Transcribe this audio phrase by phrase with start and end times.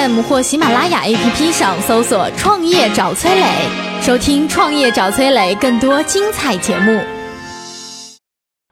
[0.00, 3.44] FM 或喜马拉雅 APP 上搜索“创业找崔磊”，
[4.00, 6.98] 收听“创业找崔磊”更多精彩节目。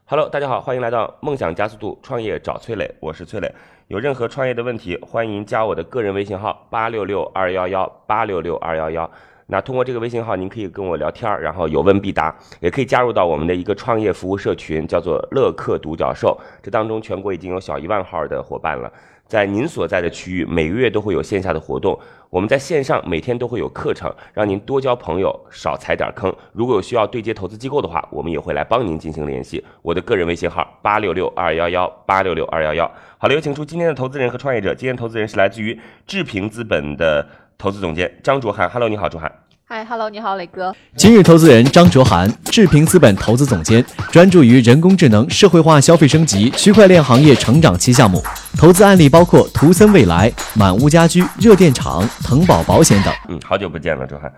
[0.07, 3.55] Hello，大家好，欢迎来到梦想加速度创业找崔磊，我是崔磊。
[3.89, 9.11] 有任何创业的问题，欢迎加我的个人微信号八六六二幺幺八六六二幺幺。
[9.49, 16.39] 那通过这个微信号，您可以跟我聊天，然后有问必答，也可以加入到我们的一个创业服务社群，叫做乐客独角兽。
[16.63, 18.91] 这当中全国已经有小一万号的伙伴了。
[19.29, 21.97] 在您所在的区域，每个月都会有线下的活动。
[22.31, 26.35] 我们在线上每天都会有课程，让您多交朋友，少踩点坑。
[26.53, 29.63] 如果有需要对接投资机构的话，我们也会来帮您进行联系。
[29.83, 32.91] 我的个人微信号八六六二幺幺八六六二幺幺。
[33.19, 34.75] 好了，有请出今天的投资人和创业者。
[34.75, 37.27] 今天投资人是来自于智平资本的
[37.57, 38.69] 投资总监张卓涵。
[38.69, 39.31] Hello，你好，卓涵。
[39.71, 40.75] 嗨，Hello，你好，磊哥。
[40.97, 48.19] 今日投资人张卓涵，智平资本投资总监，专注于人工智能、社会化消费升级、区块链行业成长期项目，
[48.57, 53.13] 投资案例包括图森未来、满屋家居、热电厂、腾宝保险等。
[53.29, 54.33] 嗯，好久不见了，卓涵。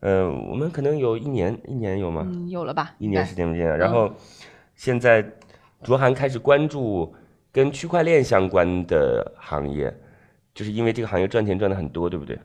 [0.00, 2.26] 呃，我们可能有一年，一年有吗？
[2.26, 2.90] 嗯，有了吧？
[2.98, 3.78] 一年时间不见了。
[3.78, 4.12] 然后
[4.74, 5.24] 现在
[5.82, 7.14] 卓涵开始关注
[7.50, 9.90] 跟区块链相关的行业，
[10.54, 12.38] 就是因为这个行业赚钱赚的很多，对不对？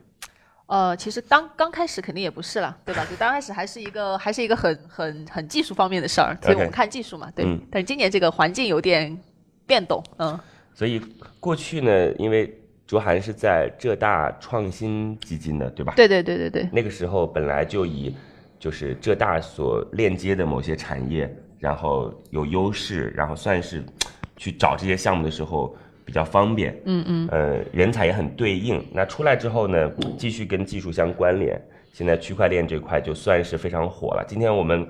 [0.66, 3.04] 呃，其实刚刚开始肯定也不是了，对吧？
[3.10, 7.44] 就刚开始还是一个还是一个很很很技术方面的事儿，所以我们看技术嘛，对。
[7.44, 9.18] 嗯但是今年这个环境有点
[9.66, 10.38] 变动，嗯，
[10.72, 11.00] 所以
[11.40, 15.92] 过去呢，因为卓涵是在浙大创新基金的，对吧？
[15.96, 18.14] 对对对对对，那个时候本来就以
[18.58, 23.82] 就是浙大所链接的某些产业，然后有优势，然后算是
[24.36, 25.76] 去找这些项目的时候
[26.12, 26.78] 比较方便。
[26.84, 28.86] 嗯嗯，呃，人才也很对应。
[28.92, 31.58] 那出来之后呢，继续跟技术相关联。
[31.94, 34.24] 现在区块链这块就算是非常火了。
[34.28, 34.86] 今天我们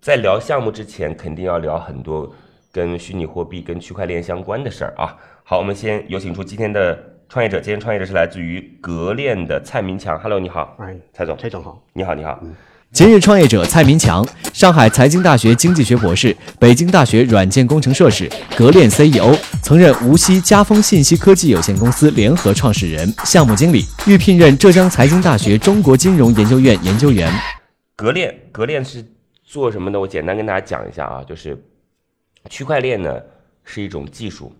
[0.00, 2.28] 在聊项目之前，肯定要聊很多
[2.72, 5.16] 跟虚拟货币、跟区块链相关的事儿啊。
[5.44, 7.60] 好，我们先有请出今天的创业者。
[7.60, 10.18] 今天创业者是来自于格链的蔡明强。
[10.18, 11.38] Hello，你好，哎，蔡总。
[11.38, 12.40] 蔡总好，你好，你好。
[12.90, 18.26] 今日创业者蔡明强，上海财经大学经济学博士，北京大学软件工程硕士，
[18.56, 19.36] 格链 CEO，
[19.68, 27.30] 曾任无锡嘉丰信息科技有限公司联合创始人、项目经理，预聘任浙江财经大学中国金融研究院研究员。
[27.94, 29.04] 格链，格链是
[29.44, 30.00] 做什么的？
[30.00, 31.54] 我简单跟大家讲一下啊，就是
[32.48, 33.20] 区块链呢
[33.62, 34.50] 是一种技术，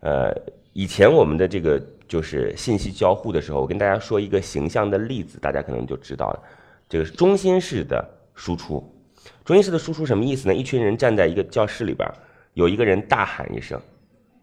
[0.00, 0.34] 呃，
[0.72, 1.78] 以前我们的这个
[2.08, 6.42] 就是信息交互的时候，我跟大家说一个形象的例子，大家可能就知道了，
[6.88, 8.02] 这个是中心式的
[8.34, 8.82] 输出。
[9.44, 10.54] 中心式的输出什么意思呢？
[10.54, 12.10] 一群人站在一个教室里边，
[12.54, 13.78] 有一个人大喊一声，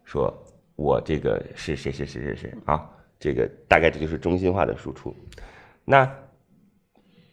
[0.04, 0.34] 说
[0.76, 5.16] ：“我这个是谁谁谁谁谁啊？”这个大概这就是中心化的输出。
[5.86, 6.10] 那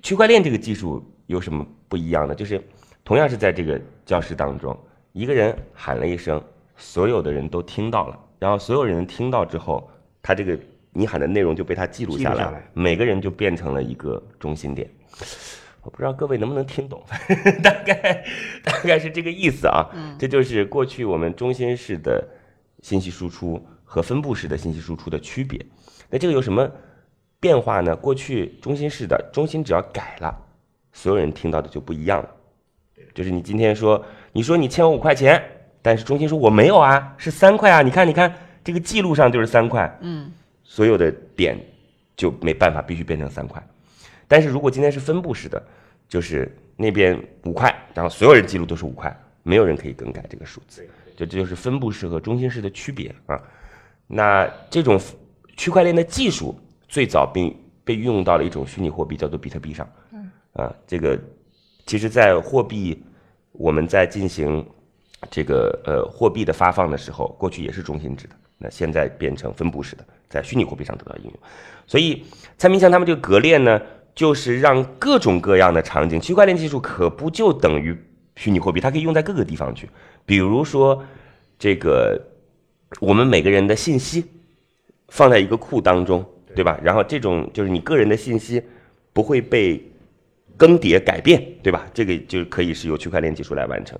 [0.02, 2.34] 区块链这个技术有什么不一样呢？
[2.34, 2.62] 就是
[3.04, 4.78] 同样是在这个教室当中，
[5.12, 6.42] 一个人喊了一声，
[6.76, 9.90] 所有的人都听到了，然后所有人听到之后，
[10.22, 10.58] 他这个
[10.92, 14.88] 你喊的内容就被他记录下来，记录下来每个人就变成了一个中心点。
[15.82, 17.02] 我不知道各位能不能听懂，
[17.62, 18.24] 大概
[18.62, 19.90] 大概是这个意思啊。
[20.18, 22.26] 这就是过去我们中心式的
[22.82, 25.60] 信息输出和分布式的信息输出的区别。
[26.08, 26.70] 那这个有什么
[27.38, 27.94] 变化呢？
[27.96, 30.36] 过去中心式的中心只要改了，
[30.92, 32.28] 所有人听到的就不一样了。
[33.14, 35.42] 就是你今天说，你说你欠我五块钱，
[35.82, 37.82] 但是中心说我没有啊，是三块啊。
[37.82, 38.32] 你看，你看
[38.62, 40.30] 这个记录上就是三块，嗯，
[40.62, 41.58] 所有的点
[42.16, 43.62] 就没办法，必须变成三块。
[44.28, 45.60] 但是如果今天是分布式的，
[46.08, 50.88] 就是那边五块，然后所有人记录都是五块，没有人可以更改这个数字。
[51.20, 53.40] 就这就是分布式和中心式的区别啊。
[54.06, 54.98] 那这种
[55.56, 56.58] 区块链的技术
[56.88, 59.88] 最早并被运用到了一种虚拟货币，叫做比特币上。
[60.12, 60.30] 嗯。
[60.54, 61.18] 啊，这个
[61.86, 63.00] 其实，在货币
[63.52, 64.66] 我们在进行
[65.30, 71.32] 这个呃货币的发放的时候，过去也是中心制的，那现在变成分布式的，在虚拟货币上得到应用。
[71.86, 72.24] 所以
[72.58, 73.80] 蔡明强他们这个格链呢，
[74.14, 77.96] 就是让各种各样的场景，区块链技术可不就等于
[78.40, 79.86] 虚拟货币，它可以用在各个地方去。
[80.24, 81.04] 比如说
[81.58, 82.18] 这个
[82.98, 84.24] 我们每个人的信息
[85.08, 86.24] 放在一个库当中，
[86.56, 86.80] 对吧？
[86.82, 88.62] 然后这种就是你个人的信息
[89.12, 89.86] 不会被
[90.56, 91.86] 更迭改变，对吧？
[91.92, 93.98] 这个就可以是由区块链技术来完成。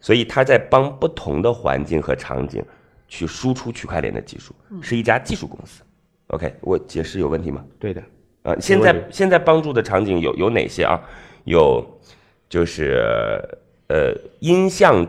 [0.00, 2.62] 所以它在帮不同的环境和场景
[3.08, 5.82] 去输出区块链的技术，是一家技术公司。
[6.26, 7.64] OK，我解释有问题吗？
[7.78, 8.02] 对的，
[8.42, 11.00] 啊，现在现在帮助的场景有有哪些啊？
[11.44, 11.82] 有
[12.48, 13.02] 就是
[13.88, 15.06] 呃音像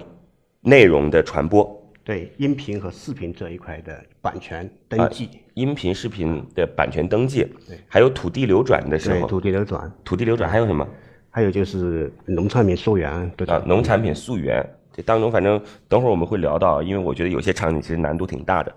[0.61, 10.87] 内容的传播，对音频和视频这一块的版权登记，音频视频的版权登记对，还有土地流转的时候，对土地流转，土地流转还有什么？
[11.29, 18.73] 还有就是农产品溯源，对啊？，农产品溯源，这当中反正等会儿我们会聊到，因为我觉得有些场景其实难度挺大的。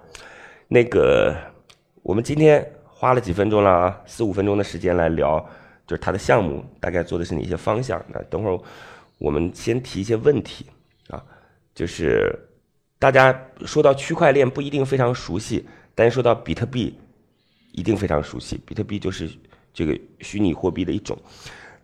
[0.69, 1.35] 那个
[2.03, 5.43] 我们今天花了几分钟了啊，四五分钟的时间来聊，
[5.91, 8.01] 就是它的项目大概做的是哪些方向。
[8.15, 8.57] 那等会儿
[9.19, 10.65] 我们先提一些问题
[11.09, 11.21] 啊，
[11.75, 12.33] 就是
[12.97, 15.67] 大家说到区块链不一定非常熟悉，
[15.97, 16.97] 但是说到比特币
[17.73, 18.57] 一定非常熟悉。
[18.65, 19.29] 比特币就是
[19.75, 21.19] 这个虚拟货币的一种。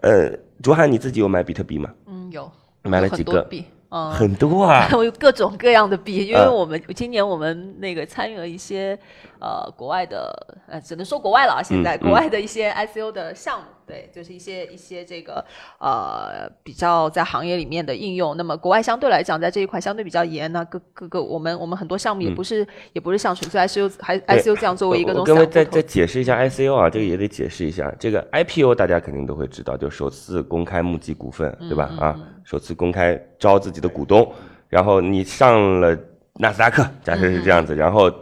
[0.02, 0.30] 呃，
[0.62, 1.92] 卓涵你自己有买比特币吗？
[2.06, 2.48] 嗯，有
[2.82, 8.96] 买了几个多币，嗯，很多啊， 我有各种各样的币，因为嗯我们今年我们那个参与了一些
[9.40, 10.30] 呃国外的，
[10.68, 15.44] 呃只能说国外了啊，现在、嗯国外的一些 ICO 的项目，对，就是一些一些这个
[15.78, 18.36] 呃比较在行业里面的应用。
[18.36, 25.82] 那么国外相对来讲，在这一块相对比较严，那各各个我们我们很多项目也不是、也不是像纯粹 ICU 还 ICU 这样作为一个我我这种散户各位再再。
[25.86, 27.94] 解释一下 ICU 啊，这个也得解释一下。
[27.98, 31.90] 这个 IPO 大家肯定都会知道，就首次公开募集股份，对吧？
[31.98, 34.30] 啊，首次公开招自己的股东，
[34.68, 35.96] 然后你上了
[36.34, 38.12] 纳斯达克，假设是这样子，然后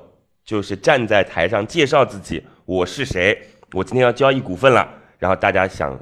[0.44, 3.36] 就是站在台上介绍自己，我是谁，
[3.72, 4.86] 我今天要交易股份了，
[5.24, 5.98] 然后大家想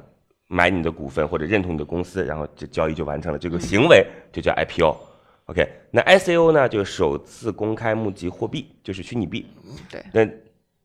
[0.47, 4.97] 买你的股份或者认同你的公司，然后这交易就完成了，这个行为就叫 IPO。
[5.45, 9.47] OK，那 ICO 呢，就是首次公开募集货币，就是虚拟币。
[9.89, 10.29] 对，那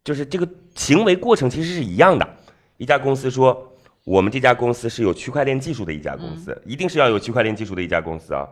[0.05, 2.25] 就是这个行为过程其实是一样的。
[2.77, 8.47] 一家公司说，我们这家公司是有区块链技术的一家公司，一定是要有区块链技术的一家公司啊，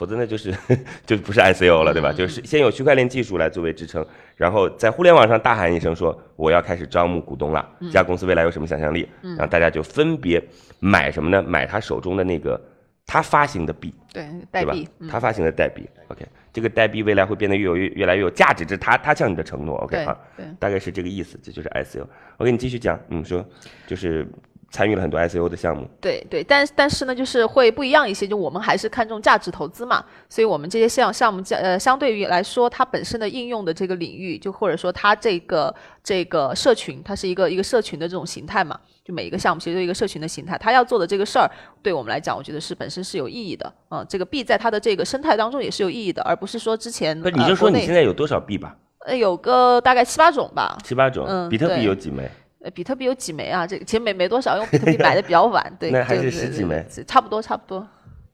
[0.00, 0.50] 否则那就是
[1.04, 2.10] 就不是 ICO 了，对吧？
[2.10, 4.02] 就是先有区块链技术来作为支撑，
[4.34, 10.42] 然后在互联网上大喊一声说我要开始招募股东了，这家公司未来有什么想象力，然后大家就分别
[10.78, 11.42] 买什么呢？
[11.42, 12.58] 买他手中的那个
[13.04, 14.88] 他发行的币，对，代币，？
[15.00, 22.06] 嗯他发行的代币，OK，这个代币未来会变得越有越越来越有价值，这是他他向你的承诺，OK 对啊对，大概是这个意思，这就是 ICO。
[22.38, 23.44] OK，你继续讲，嗯，说
[23.86, 24.26] 就是
[24.70, 35.74] 参与了很多 ICO 的项目，对对，但但是呢，就是会不一样一些，就我们还是看重价值投资嘛，所以我们这些项项目价呃，相对于来说，它本身的应用的这个领域，就或者说它这个
[36.04, 41.50] 这个社群，它是一个一个社群的这种形态嘛，就每一个项目其实都一个社群的形态，它要做的这个事儿，
[41.82, 48.76] 对我们来讲，我觉得是本身是有意义的，嗯、这个币在它的这个生态当中也是有意义的，而不是说之前不是你就说你现在有多少币吧？
[49.06, 52.30] 呃有个大概七八种吧，七八种，嗯比特币有几枚？
[52.62, 53.66] 呃，比特币有几枚啊？
[53.66, 57.86] 这个其实没没多少，因为比特币买的比较晚，对， 那还是对十几枚对差不多差不多。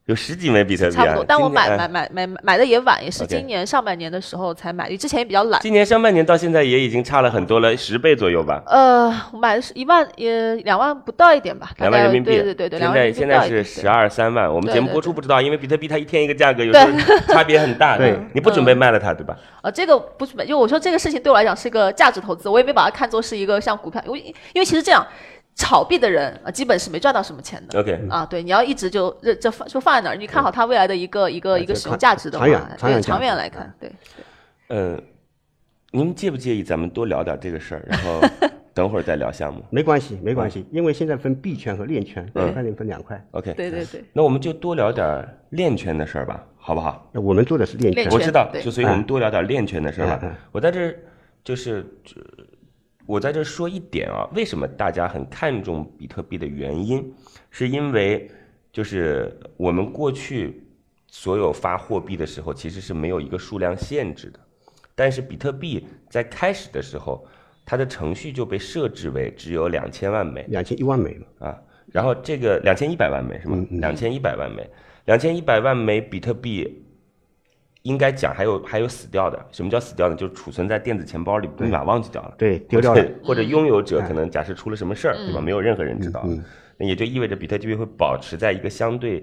[0.06, 5.60] 有十几枚比特币啊差不多，，但我买买买买买的也晚，也是今年上半年的时候才买，之前也比较懒。
[5.60, 8.62] 今年上半年到现在也已经差了很多了，十倍左右吧。
[8.66, 16.92] 呃，我买的是一万也两万不到一点吧，两万人民币，对对对对，两现在万人民币现在是十二三万，我们节目播出不知道，因为比特币它一天一个价格，有时候
[17.34, 17.98] 差别很大。
[17.98, 19.36] 对你不准备卖了它，对吧？
[19.62, 24.20] 呃，这个不是，就我说这个事情对我来讲是一个价值投资，我也没把它看作是一个像股票，因为
[24.52, 25.04] 因为其实这样
[25.56, 27.80] 炒币的人啊，基本是没赚到什么钱的。
[27.80, 33.90] OK，啊，对，你要一直就这这放就放在那儿，你看好它未来的一个一个一个使用价值的话，长远长对远长远来看，对。
[34.68, 35.02] 嗯，
[35.92, 38.20] 您介不介意咱们多聊点这个事儿，然后
[38.74, 43.26] 等会儿再聊项目没关系，没关系，因为现在分币圈和链圈，嗯区块链分两块。
[43.30, 47.08] ？OK，对对对，那我们就多聊点链圈的事儿吧，好不好？
[47.12, 50.36] 那我们做的是链圈我知道，就所以我们多聊点链圈的事儿吧。
[50.52, 50.98] 我在这儿
[51.42, 52.20] 就是，这
[53.06, 57.14] 我在这说一点啊，为什么大家很看重比特币的原因，
[57.50, 58.30] 是因为
[58.72, 60.62] 就是我们过去
[61.06, 64.40] 所有发货币的时候，其实是没有一个数量限制的，
[64.94, 67.24] 但是比特币在开始的时候，
[67.64, 70.44] 它的程序就被设置为只有两千万枚。
[70.48, 71.48] 两千一万枚嘛。
[71.48, 71.58] 啊，
[71.92, 74.68] 然后这个两千一百万枚是吗两千一百万枚，
[75.04, 76.84] 两千一百万枚比特币，
[77.86, 79.46] 应该讲还有还有死掉的。
[79.52, 80.16] 什么叫死掉呢？
[80.16, 83.04] 就是储存在电子钱包里，密码忘记掉了，对，丢掉了。
[83.22, 85.40] 或者拥有者可能假设出了什么事儿，对吧？
[85.40, 86.44] 没有任何人知道嗯嗯，
[86.78, 89.22] 那也就意味着比特币会保持在一个相对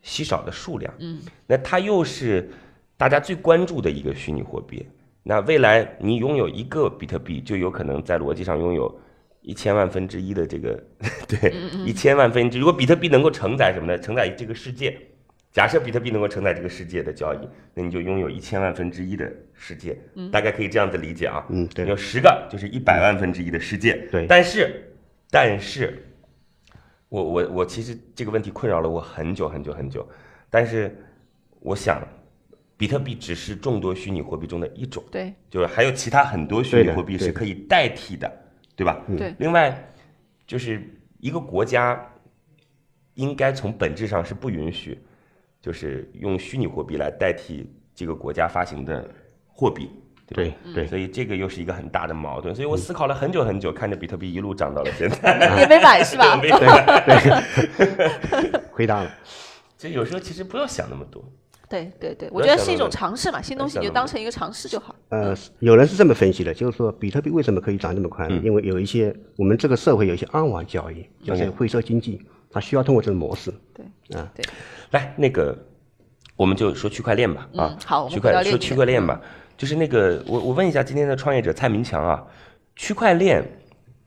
[0.00, 0.94] 稀少的数量。
[1.00, 2.48] 嗯，那它又是
[2.96, 4.86] 大家最关注的一个虚拟货币。
[5.24, 9.00] 那未来你拥有一个比特币，就有可能在逻辑上拥有
[9.42, 10.80] 一千万分之一的这个，
[11.26, 11.52] 对，
[11.84, 12.58] 一千万分之。
[12.58, 13.98] 如果比特币能够承载什么呢？
[13.98, 14.96] 承载这个世界。
[15.50, 20.30] 假设比特币能够承载这个世界的交易，那你就拥有一千万分之一的世界，嗯。
[20.30, 21.44] 大概可以这样子理解啊。
[21.48, 21.86] 嗯对。
[21.86, 23.94] 有十个就是一百万分之一的世界。
[24.12, 24.26] 对。
[24.26, 24.92] 但是，
[25.30, 26.06] 但是，
[27.08, 30.06] 我我我其实这个问题困扰了我很久很久很久，
[30.50, 30.96] 但是
[31.60, 32.06] 我想，
[32.76, 35.32] 比特币只是众多虚拟货币中的一种，对。
[35.50, 38.30] 就是还有其他很多虚拟货币是可以代替的，
[38.76, 39.02] 对吧？
[39.16, 39.34] 对。
[39.38, 39.90] 另外，
[40.46, 40.82] 就是
[41.18, 42.00] 一个国家
[43.14, 44.96] 应该从本质上是不允许，
[45.68, 49.06] 就是用虚拟货币来代替这个国家发行的
[49.46, 49.90] 货币。
[50.26, 56.36] 对对对，所以这个又是一个很大的矛盾，所以我思考了很久很久，看着比特币一路涨到了现在，也没买是吧？
[56.40, 57.42] 没买
[58.72, 59.10] 回答 了。
[59.76, 61.22] 就有时候其实不要想那么多，
[61.68, 64.94] 对对对，我觉得是一种尝试嘛，新东西你就当成一个尝试就好。
[65.10, 68.40] 呃，有人是这么分析的，就是说比特币为什么可以涨这么快呢？
[68.42, 73.52] 因为有一些我们这个社会有一些暗网交易，就是灰色经济，它需要通过这种模式。
[73.74, 73.84] 对
[74.14, 74.44] 啊，对，
[74.90, 75.56] 来，那个
[76.36, 79.20] 我们就说区块链吧，啊嗯，好区块说区块链吧，
[79.56, 82.24] 就是那个我我问一下今天的创业者蔡明强啊，
[82.76, 83.44] 区块链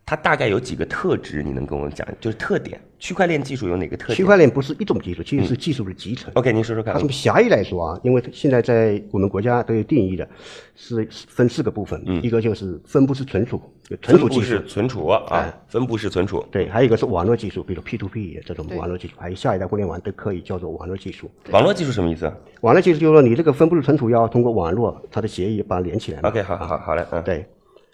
[0.06, 4.16] 它大概有几个特质，你能跟我讲，就是特点，区块链技术有哪个特点？
[4.16, 6.32] 区块链不是一种技术，其实是技术的集成。
[6.36, 7.00] OK，您说说看它。
[7.00, 10.30] 从狭义来说啊，因为现在在我们国家都有定义的，
[10.76, 21.28] 是分四个部分，一个就是分布式存储，就存储技术分布式，存储啊，分布式存储，对，还有一个是网络技术，比如 P to P 这种网络技术，还有下一代互联网都可以叫做网络技术。
[21.50, 22.32] 网络技术什么意思
[22.62, 26.20] 网络技术就是说你这个分布式存储要通过网络它的协议把它连起来。
[26.22, 27.44] ？OK，好好好嘞，嗯，对，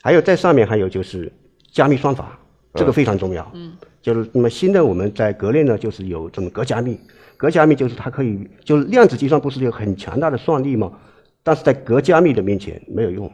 [0.01, 1.31] 还有在上面还有就是
[1.71, 2.37] 加密算法，
[2.73, 3.49] 这个非常重要。
[3.53, 6.99] 嗯，就是那么新的我们在格链呢，就是有这种格加密，
[7.35, 10.91] 格加密就是它可以，就是量子计算不是有很强大的算力吗？
[11.43, 13.31] 但是在格加密的面前没有用，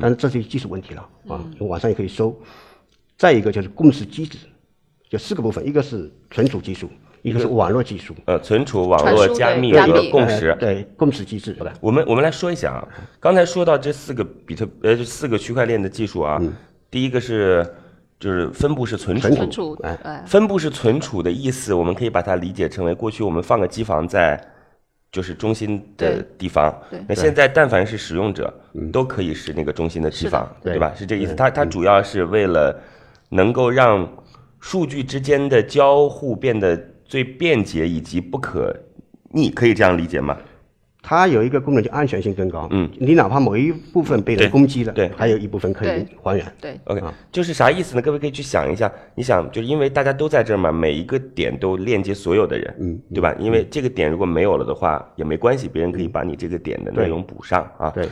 [0.00, 2.38] 但是这是技术问题了啊，网上也可以搜。
[3.16, 4.38] 再一个就是共识机制，
[5.08, 6.90] 就四个部分，一个是存储技术，
[7.22, 10.56] 一个是网络技术，呃，存储、网络加密对加密和共识呃。
[10.56, 11.56] 对共识机制。
[11.80, 12.88] 我们我们来说一下啊，
[13.20, 16.42] 刚才说到这四个比特呃这四个区块链的技术啊，
[16.90, 17.64] 第一个是
[18.24, 19.98] 就是分布式存储，存储，哎。
[20.02, 24.42] 哎，分布式存储的意思，我们可以把它理解成为过去我们放个机房在
[25.12, 26.74] 就是中心的地方。
[26.88, 28.50] 对，那现在但凡是使用者
[28.90, 30.90] 都可以是那个中心的机房，对吧？
[30.96, 31.34] 是这个意思。
[31.34, 32.74] 它它主要是为了
[33.28, 34.10] 能够让
[34.58, 38.74] 数据之间的交互变得最便捷以及不可
[39.32, 40.34] 逆，可以这样理解吗？
[41.06, 46.52] 它有一个功能就安全性更高，嗯，你哪怕某一部分被人攻击了，对还有一部分可以还原。
[46.58, 48.00] 对 OK，就是啥意思呢？
[48.00, 53.34] 各位可以去想一下，你想，就是因为大家都在这儿嘛，每一个点都链接所有的人，嗯，对吧？
[53.38, 57.90] 因为这个点如果没有了的话，也没关系，别人可以把你这个点的内容补上啊。
[57.90, 58.08] 对，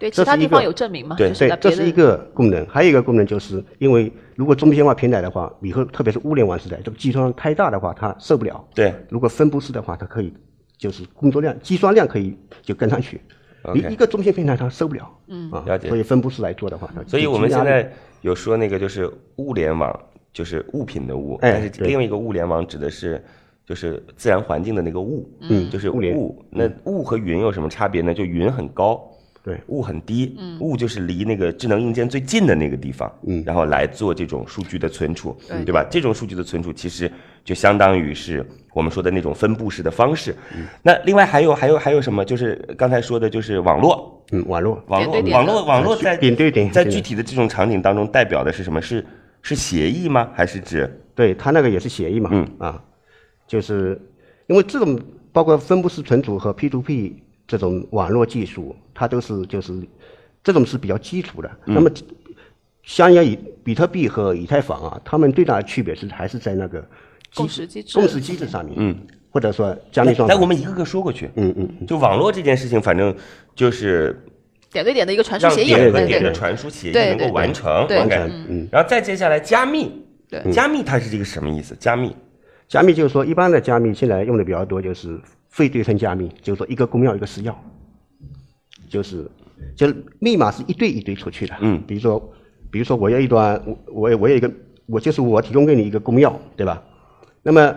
[0.00, 1.14] 对其他地方有证明吗？
[1.16, 8.64] 对对这是一个功能，还有一个功能就是因为如果中心化平台的话，以后特别是物联网时代，这个计算量太大的话，它受不了。
[8.74, 10.34] 对，如果分布式的话，它可以
[10.82, 13.20] 就是工作量、计算量可以就跟上去。
[13.62, 17.88] OK 一一个中心平台它受不了，嗯啊了解，所以分布式来做的话，所以我们现在
[18.22, 19.96] 有说那个就是物联网，
[20.32, 23.24] 就是物品的物，哎但是另外一个物联网指的是
[23.64, 26.44] 就是自然环境的那个物，嗯就是物联物。
[26.50, 28.12] 那物和云有什么差别呢？
[28.12, 29.08] 就云很高，
[29.42, 29.60] 对。
[29.68, 33.42] 物很低，物就是离那个智能硬件最近的那个地方，嗯。
[33.46, 35.64] 然后来做这种数据的存储，对。
[35.64, 35.84] 对吧？
[35.90, 37.10] 这种数据的存储其实
[37.44, 40.34] 就相当于是我们说的那种分布式的方式。
[40.54, 40.66] 嗯。
[40.82, 42.24] 那另外还有还有还有什么？
[42.24, 44.82] 就是刚才说的，就是网络，嗯网络。
[44.86, 48.80] 网络网络网络在点对点在具体的这种场景当中代表的是什么？
[48.80, 49.04] 是
[49.42, 50.30] 是协议吗？
[50.34, 50.88] 还是指？
[51.14, 52.48] 对它那个也是协议嘛，嗯。
[52.58, 52.82] 啊，
[53.46, 54.00] 就是
[54.46, 54.98] 因为这种
[55.32, 57.12] 包括分布式存储和 P2P
[57.46, 59.72] 这种网络技术，它都是就是
[60.42, 61.50] 这种是比较基础的。
[61.66, 61.90] 嗯那么
[62.82, 66.84] 相较于比特币和以太坊啊，它们最大的区别是还是在那个
[67.34, 68.96] 共识机制共识机制上面，嗯，
[69.30, 70.34] 或者说加密算法。
[70.34, 71.30] 来，我们一个个说过去。
[71.36, 73.14] 嗯嗯，就网络这件事情，反正
[73.54, 74.20] 就是
[74.72, 77.98] 点对点的一个传输协议，点对点的传输协议对能够完成对
[78.48, 78.68] 嗯。
[78.72, 81.76] 然后再接下来加密，对加密它是一个什么意思？
[81.78, 82.16] 加密
[82.72, 87.52] 加密就是说，一般的加密现在用的比较多，就是非对称加密，就是说一个公钥一个私钥，
[88.88, 89.30] 就是
[89.76, 91.54] 就是密码是一对一对出去的。
[91.60, 92.32] 嗯比如说，
[92.70, 94.50] 比如说我有一段，我我有我有一个，
[94.86, 96.82] 我就是我提供给你一个公钥，对吧？
[97.42, 97.76] 那么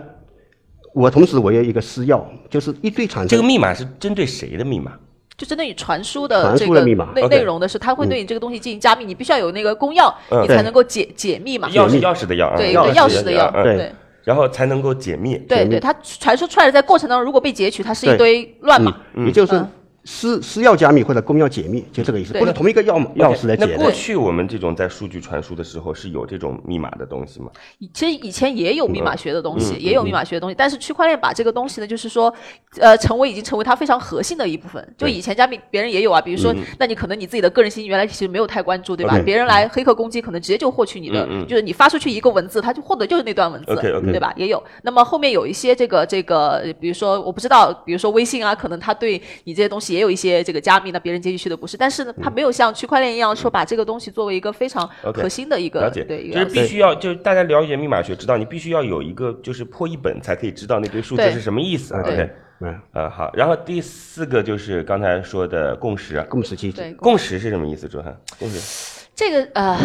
[0.94, 3.28] 我同时我有一个私钥，就是一对产生。
[3.28, 4.98] 这个密码是针对谁的密码？
[5.36, 11.68] 就针对你传输的传这个输的密码内内容的是，它会对你这个东西进行加密，你必须要有那个公钥，嗯你才能够解解密嘛。
[11.68, 13.92] 钥匙钥匙的钥啊，对，钥匙的钥，对
[14.26, 15.38] 然后才能够解密。
[15.48, 18.92] 对对，它传输出来的在过程当中，如果被截取，它是一堆乱码。
[19.24, 19.70] 也就是嗯
[20.06, 23.72] 私私钥加密或者公钥解密，就这个意思，对或者同一个钥钥匙来解的。
[23.76, 27.50] 那过去我们这种在数据传输的时候是有这种密码的东西吗？
[27.92, 32.32] 其实以前也有密码学的东嗯西，也有密码学的东西，但是区块链把这个东西呢，就是说，
[32.78, 34.94] 呃，成为已经成为它非常核心的一部分。
[34.96, 44.32] 就以前加密别人也有啊，比如说，那你可能你自己的个人信息原来其实没有太关注，对吧别人来黑客攻击，可能直接就获取你的，就是你发出去一个文字，他就获得就是那段文字 OK，OK 对吧？
[44.36, 44.62] 也有。
[44.82, 61.94] 那么后面有一些这个这个，呃比如说我不知道，比如说微信啊，可能他对你这些东西也有一些这个加密，那别人接进去的不是，但是呢，它没有像区块链一样说把这个东西作为一个非常核心的一个了解，对就是必须要，就是大家了解密码学，知道你必须要有一个就是破译本，才可以知道那堆数字是什么意思。
[61.94, 66.94] 对 OK，嗯，呃，好，然后第四个就是刚才说的共识，共识机制。
[66.98, 67.88] 共识是什么意思？
[67.88, 69.78] 周涵，共识，这个呃，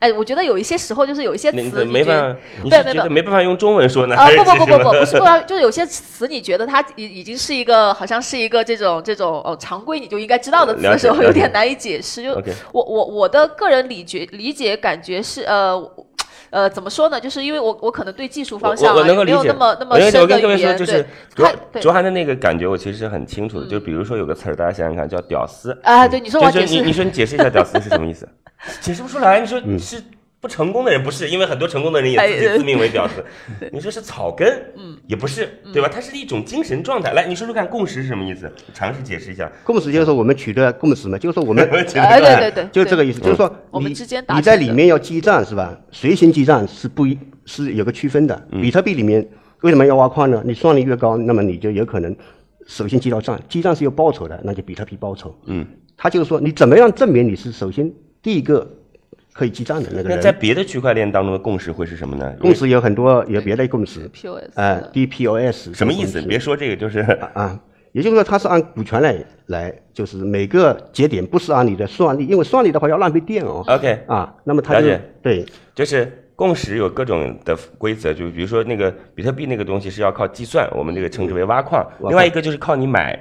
[0.00, 4.16] 哎，我觉得有一些时候就是有一些词，你没办法，对没办觉得没办法用中文说呢？
[4.16, 12.22] 啊不不不不不，不是不然，就是有些词你觉得它已已经是一个好像是一个这种这种哦常规你就应该知道的词的时候，有点难以解释。
[12.22, 15.80] 就 OK 我我我的个人理解理解感觉是呃。
[16.52, 17.20] 呃，怎么说呢？
[17.20, 23.68] 就是因为我我可能对技术方向我我啊没有那么那么深的语言，跟各位说，就是对，卓卓涵的那个感觉，我其实是很清楚的。
[23.68, 25.70] 就比如说有个词儿，大家想想看，叫“屌丝”。
[25.84, 28.28] 啊，对，你说我要解释就是你你说你解释一下“屌丝”是什么意思？
[28.80, 29.40] 解释不出来。
[29.40, 30.02] 你说嗯是
[30.40, 33.22] 不成功的人不是，因为很多成功的人也自自命为屌丝。
[33.72, 35.88] 你说是草根，嗯，也不是，对吧？
[35.92, 37.12] 它是一种精神状态。
[37.12, 38.50] 来，你说说看，共识是什么意思？
[38.72, 39.50] 尝试解释一下。
[39.64, 45.78] 共识就是说我们取得共识嘛，就是说我们 哎，对对对，对就这个意思，就是说我们你之间达你在里面要记账是吧？
[45.90, 48.48] 随行记账是不一是有个区分的。
[48.62, 49.26] 比特币里面
[49.60, 50.42] 为什么要挖矿呢？
[50.46, 52.16] 你算力越高，那么你就有可能
[52.66, 55.38] 首先记到账，记账是有报酬的，那就比特币报酬。
[55.44, 55.66] 嗯，
[55.98, 58.68] 他就是说你怎么样证明你是首先第一个
[59.32, 60.30] 可以记账的那个那在？
[60.32, 62.34] 别的区块链当中的共识会是什么呢？
[62.40, 66.20] 共识有很多有别的共识，POS 哎，DPoS 什么意思？
[66.22, 67.00] 别说这个，就是
[67.34, 67.58] 啊，
[67.92, 73.64] 也就是说它是按股权来来，就是每个节点不是按你的算力，因为算力的话要浪费电哦。
[73.66, 75.00] OK 啊，那么它就了解。
[75.22, 75.46] 对。
[75.74, 83.18] 就是共识有各种的规则，就比如说那个比特币那个东西是要靠计算，我们这个称之为挖矿；另外一个就是靠你买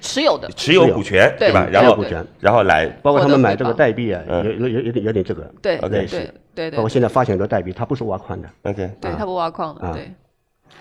[0.00, 1.52] 持有的，持有股权，对。
[1.52, 1.66] 吧？
[1.70, 4.44] 然后股权然后来包括他们买这个代币啊，嗯。
[4.44, 6.16] 有有有有点有点这个，对 OK 对是。
[6.16, 8.90] 对对对包括现在发行很多代币，它不是挖矿的，OK。
[9.00, 9.92] 对，它不挖矿的，啊。
[9.92, 10.12] 对。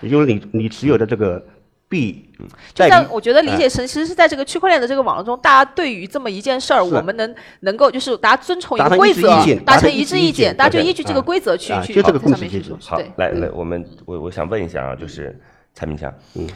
[0.01, 1.41] 也就是你你持有的这个
[1.88, 13.08] 币就代币，像我觉得理解成，其实是在这个区块链的这个网络中，大家对于这么一件事儿，我们能能够就是大家遵从一达成一致个规则意见，达成一致意见见，大家就依据这个啊规则去去啊就这个往上面去做共识机制。
[13.08, 15.40] 好，，来来，我们我我想问一下啊，就是
[15.74, 16.48] 蔡明强，嗯，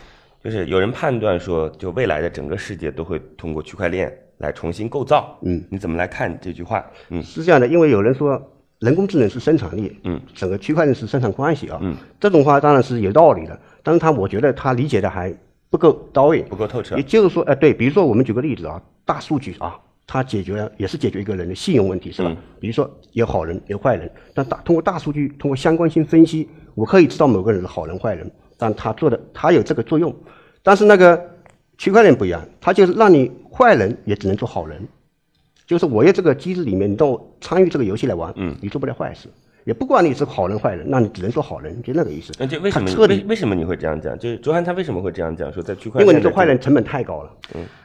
[0.44, 6.86] 就是有人判断说，就未来的整个世界都会通过区块链来重新构造，嗯，你怎么来看这句话？
[7.10, 8.42] 嗯是这样的，因为有人说
[8.80, 15.34] 人工智能是生产力，嗯，整个区块链是生产关系啊，嗯，这种话当然是有道理的，但是他我觉得他理解的还
[15.70, 22.30] 不够到位，不够透彻也就是说，呃，对，比如说我们举个例子啊，大数据啊，它解决了也是解决一个人的信用问题，是吧？
[22.30, 30.16] 嗯比如说有好人有坏人，但大通过大数据，通过相关性分析，我可以知道某个人是好人坏人，但他做的他有这个作用，
[30.64, 31.30] 但是那个
[31.78, 34.88] 区块链不一样，它就是让你坏人也只能做好人，
[35.66, 39.30] 就是我有这个机制里面，你到参与这个游戏来玩，嗯，你做不了坏事。
[39.68, 42.32] 也不管你是好人坏人，那你只能做好人，就那个意思。
[42.40, 44.18] 那就为什么它彻底为为什么你会这样讲？
[44.18, 45.52] 就是卓涵他为什么会这样讲？
[45.52, 47.30] 说在区块链因为你做坏人成本太高了。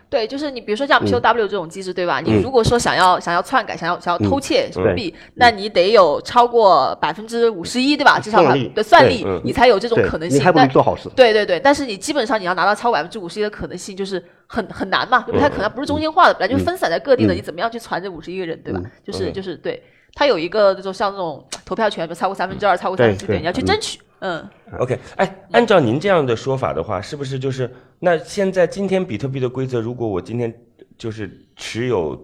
[0.08, 2.20] 对，就是你比如说像 POW 这种机制，对吧？
[2.20, 8.20] 嗯你如果说想要想要篡改、想要想要偷窃什么对币，那你得有超过百分之五十一，对吧？
[8.20, 10.38] 至少算的算力你才有这种可能性。
[10.38, 11.08] 你还不如做好事。
[11.16, 15.48] 对对对，但是你基本上你要拿到超过百分之五十一的可能性，就是很很难嘛，就不太？
[15.48, 18.80] 可能不是中心化的，本来就分散在各地的，嗯你怎么样去传这五十一个人，对吧？
[19.02, 19.82] 就是嗯就是对，
[20.14, 23.38] 它有一个这种像这种投票权，比如超过三分之二、超过三分之一，对。
[23.38, 23.98] 你要去争取。
[24.20, 24.48] 嗯
[24.78, 30.54] ，OK，哎，按照您这样的说法的话，是不是就是那现在今天比特币的规则，如果我今天
[30.96, 32.16] 就是持有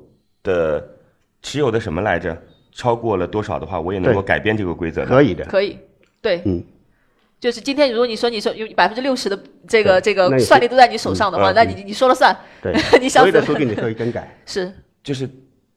[0.45, 0.87] 的
[1.43, 2.41] 持有的什么来着，
[2.73, 5.09] 超过了多少的话，我也能够改变这个规则呢？
[5.09, 5.45] 可以的。
[5.47, 5.77] 可以，
[6.23, 6.63] 对，嗯，
[7.41, 12.73] 就是今天如果你说你说有百分之六十的这个这个算力都在你手上的话，嗯那你你说了算，对。
[13.03, 14.73] 你想所有的怎么数据你可以更改， 是。
[15.03, 15.29] 就是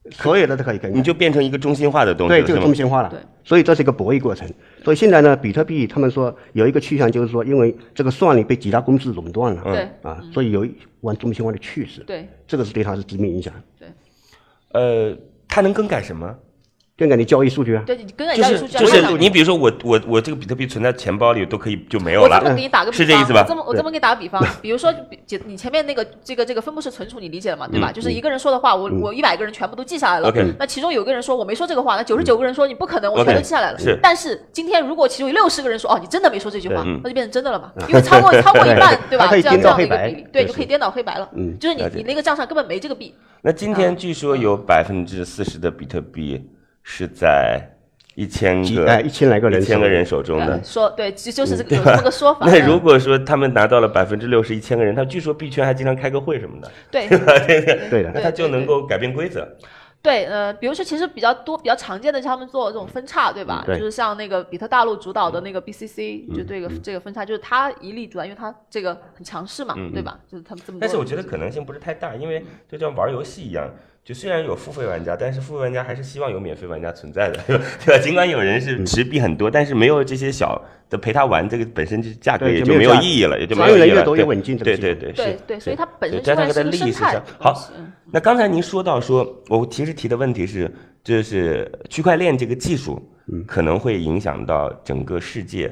[0.09, 0.97] 所有的都可以更改。
[0.97, 3.09] 你就变成一个中心化的东西对，了，就中心化了。
[3.09, 4.51] 对，所以这是一个博弈过程。
[4.83, 10.67] 所以现在呢，比特币他们说有一个趋向，就是说因为这个算力被几大公司垄断了，对啊，所以有
[11.01, 12.01] 往中心化的趋势。
[12.01, 13.53] 对这个是对它是致命影响。
[13.77, 13.87] 对
[14.71, 15.15] 呃，
[15.47, 16.35] 它能更改什么？
[17.01, 27.67] 更改你交易数据啊，对，你更改交易数据啊，就是你比如说我我我这个比特币存在钱包里都可以就没有了我了，这么给你打个比方，是这意思吧我这么我这么给你打个比方， 比如说，比你前面那个这个这个分布式存储，你理解了吗？
[27.71, 27.91] 对吧？
[27.91, 30.29] 就是一个人说的话，我我一百个人全部都记下来了。
[30.29, 33.79] OK 那其中有个人说我没说这个话，那九十九个人说你不可能，我全都记下来了。
[33.79, 37.71] 是但是今天如果其中有六十个人说哦，你真的没说这句话嗯，那就变成真的了嘛？
[37.89, 39.25] 因为超过 超过一半，对吧？
[39.25, 41.27] 它可以这样这样的一个颠倒黑白比例，对，就就可以颠倒黑白了。
[41.33, 43.15] 嗯就是你你那个账上根本没这个币。
[43.41, 46.47] 那今天据说有百分之四十的比特币
[46.83, 47.61] 是在
[48.15, 50.61] 一千个几哎1000来个人一千个人手中的，。
[50.63, 52.45] 说对，就就是这个有这么个 说法。
[52.45, 57.07] 那嗯如果说他们拿到了百分之六十，一千个人，他据说币圈还经常开个会什么的，对
[57.89, 59.47] 对的那他就能够改变规则。
[60.03, 63.63] 对，呃，比如说其实比较多、比较常见的，像他们做这种分叉，对吧？
[63.67, 70.19] 就是像那个比特大陆主导的那个 BCC，、就这个嗯这个分叉，就是它一力主导，因为它这个很强势嘛，嗯对吧？
[70.27, 70.79] 就是他们这么。
[70.81, 73.69] 但是我觉得可能性不是太大，因为就像玩游戏一样，
[74.03, 77.63] 就虽然有付费玩家，但是付费玩家还是希望有免费玩家存在的，对吧？
[78.03, 80.59] 尽管有人嗯是持币很多，但是没有这些小
[80.89, 84.03] 的陪他玩，这个本身就价格也就没有就没有意义了，也就没有意义了。
[84.03, 87.71] 对对对对，是对对，所以它本身它的利益是生好
[88.11, 90.69] 那刚才您说到说，我其实提的问题是，
[91.03, 93.01] 就是区块链这个技术
[93.47, 95.71] 可能会影响到整个世界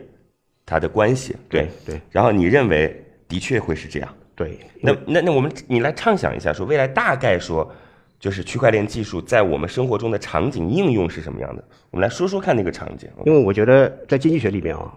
[0.65, 4.15] 它的关系，对对然后你认为的确会是这样？
[4.35, 7.69] 对，那那那我们你来畅想一下，说未来大概说，
[8.19, 11.63] 就是区块链技术在我们生活中的场景应用是什么样的？
[11.89, 13.09] 我们来说说看那个场景。
[13.25, 14.93] 因为我觉得在经济学里面啊，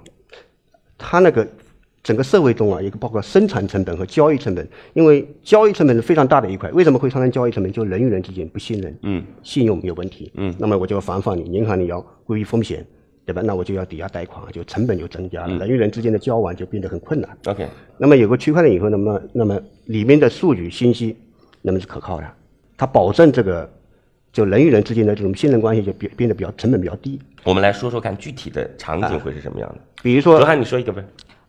[0.98, 1.46] 它那个
[2.02, 6.68] 整个社会中啊，一个包括生产成本和交易成本，因为交易成本是非常大的一块。
[6.72, 7.70] 为什么会产生交易成本？
[7.70, 12.85] 就人与人之间不信任，嗯，信用有问题，嗯，那么我就要防范你，银行你要规避风险，
[13.24, 13.40] 对吧？
[13.44, 17.30] 那我就要抵押贷款，就成本就增加了，人与人之间的交往就变得很困难。
[17.46, 21.16] OK，那么有个区块链以后，那么那么里面的数据信息
[21.61, 22.28] 那么是可靠的，
[22.83, 23.71] 它保证这个
[24.33, 27.16] 就人与人之间的这种信任关系就变变得比较成本比较低。
[27.45, 29.79] 我们来说说看具体的场景会是什么样的。
[30.03, 31.01] 比如说罗汉，你说一个呗。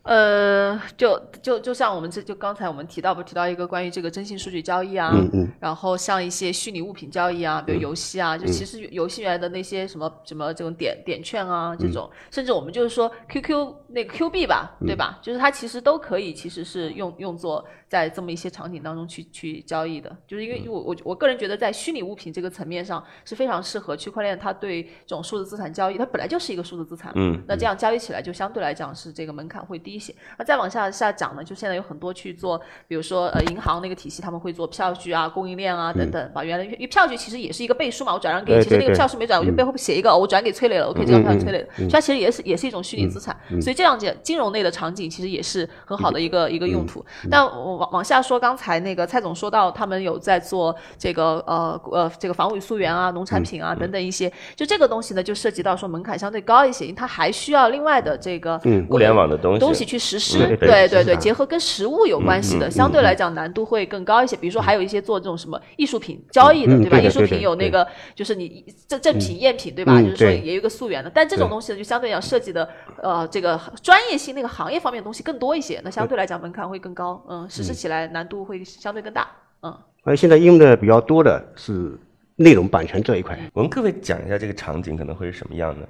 [0.04, 5.52] 呃，就就就像我们这就刚才我们提到不提到一个关于这个征信数据交易啊，嗯嗯。
[5.62, 15.20] 然后像一些虚拟物品交易啊，比如游戏啊，就其实游戏原来的那些什么什么这种点点券啊这种，甚至我们就是说 QQ 那个 Q 币吧，对吧？
[15.22, 27.14] 就是它其实都可以其实是用用作在这么一些场景当中去去交易的，就是因为我我我个人觉得在虚拟物品这个层面上是非常适合区块链，它对这种数字资产交易，它本来就是一个数字资产
[27.48, 30.14] 那这样交易起来就相对来讲是这个门槛会低一些。
[30.38, 47.06] 那再往下下讲呢，就现在有很多去做，比如说呃银行那个体系，他们会做票据啊、供应链啊等等，把原来因为票据其实也是一个背书嘛，我转让给你，其实那个票是没转，我就背后写一个，我转给崔磊了，我可以这张票崔磊了，所以它其实也是也是一种虚拟资产，所以这样子金融类的场景其实也是很好的一个一个用途。
[47.30, 64.38] 但我往往下说，刚才那个蔡总说到他们有在做这个呃呃这个防伪溯源啊、农产品啊等等一些，就这个东西呢，就涉及到说门槛相对高一些，因为它还需要另外的这个嗯物联网的东西去实施，对对对结合跟实物有关嗯系的，相对来讲难度会更高一些。
[64.38, 66.98] 比如说还有一些做这种什么艺术品交易的，对吧？
[66.98, 70.00] 嗯对的艺术品有那个就是你正正品、赝品，对吧？
[70.00, 72.68] 嗯就是说也有一个溯源的，但这种东西呢，就相对要涉及的
[73.02, 76.14] 呃这个专业性那个行业方面的东西更多一些，那相对。
[76.14, 79.28] 来讲门槛会更高，嗯，实施起来难度会相对更大，
[79.64, 79.76] 嗯。
[80.04, 81.98] 而现在用的比较多的是
[82.36, 83.36] 内容版权这一块。
[83.52, 85.90] 我们各位讲一下这个场景可能会是什么样的，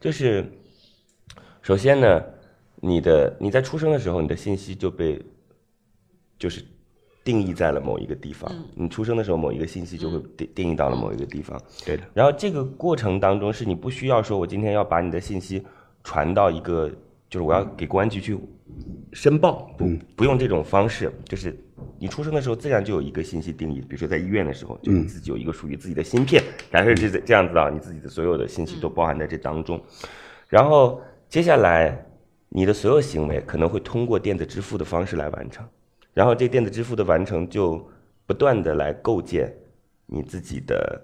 [0.00, 0.44] 就是
[1.62, 2.20] 首先呢，
[2.84, 5.24] 你的你在出生的时候，你的信息就被
[6.36, 6.60] 就是
[7.22, 15.62] 定义在了某一个地方，你出生的时候某一个信息就会定定义到了某一个地方，对的，然后这个过程当中是你不需要说我今天要把你的信息
[16.02, 16.90] 传到一个，
[17.30, 18.36] 就是我要给公安局去
[19.12, 21.56] 申报，不不用这种方式，就是
[22.00, 26.42] 你出生的时候自然就有一个信息定义，比如说在医院的时候，就你自己有一个属于自己的芯片，
[26.72, 29.80] 假设是这这样子啊，你自己的所有的信息都包含在这当中，
[30.48, 32.04] 然后接下来
[32.54, 35.66] 你的所有行为可能会通过电子支付的方式来完成，
[36.12, 37.90] 然后这电子支付的完成就
[38.26, 39.50] 不断的来构建
[40.04, 41.00] 你自己的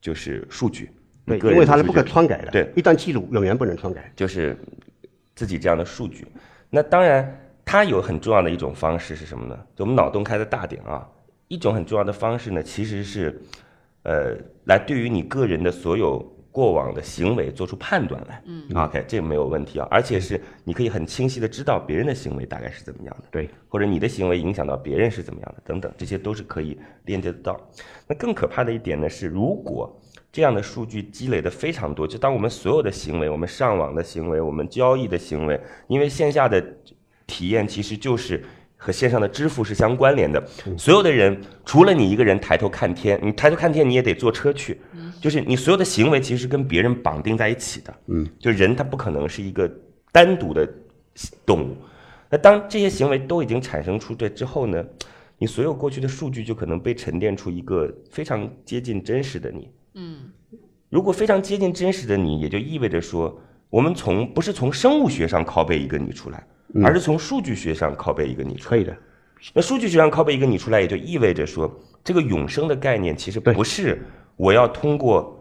[0.00, 0.90] 就是数据，
[1.26, 2.50] 对，因为它是不可篡改的。
[2.50, 4.10] 对，一旦记录，永远不能篡改。
[4.16, 4.56] 就是
[5.34, 6.26] 自己这样的数据。
[6.70, 9.58] 那当然，它有很重要的一种方式是什么呢？
[9.76, 11.06] 就我们脑洞开的大点啊，
[11.48, 13.40] 一种很重要的方式呢，其实是
[14.04, 18.42] 呃，来对于你个人的所有过往的行为做出判断来。
[18.44, 23.24] 嗯，OK，这个没有问题啊，而且是你可以很清晰的知道别人的行为大概是怎么样的。
[23.30, 27.58] 对，或者你的行为影响到别人是怎么样的，等等，这些都是可以链接得到。
[28.06, 29.98] 那更可怕的一点呢是，如果
[30.30, 36.62] 这样的数据积累的非常多，就当我们所有的行为，我们上网的行为，我们交易的行为，因为线下的
[37.26, 38.44] 体验其实就是。
[38.84, 40.44] 和线上的支付是相关联的，
[40.76, 44.76] 所有的人除了你一个人抬头看天，你抬头看天你也得坐车去，
[45.22, 49.70] 就是你所有的行为其实是跟别人绑定在一起的，嗯，就人他不可能是一个
[50.10, 50.68] 单独的
[51.46, 51.76] 动物，
[52.28, 54.84] 那当这些行为都已经产生出这之后呢，
[55.38, 59.70] 你所有过去的数据就可能被沉淀出一个非常接近真实的你。
[59.94, 60.30] 嗯，
[60.90, 66.44] 如果非常接近真实的你，也就意味着说，我们从不是从生物学上拷贝一个你出来，
[66.82, 68.70] 而是从数据学上拷贝一个你出来。
[68.70, 68.96] 可以的。
[69.54, 74.02] 那数据学上拷贝一个你出来，也就意味着说，这个永生的概念其实不是
[74.36, 75.38] 我要通过